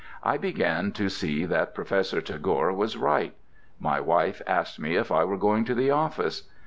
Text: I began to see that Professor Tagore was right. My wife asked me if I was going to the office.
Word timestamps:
I 0.23 0.37
began 0.37 0.93
to 0.93 1.09
see 1.09 1.45
that 1.45 1.75
Professor 1.75 2.21
Tagore 2.21 2.73
was 2.73 2.97
right. 2.97 3.35
My 3.79 3.99
wife 3.99 4.41
asked 4.47 4.79
me 4.79 4.95
if 4.95 5.11
I 5.11 5.23
was 5.25 5.39
going 5.39 5.63
to 5.65 5.75
the 5.75 5.91
office. 5.91 6.49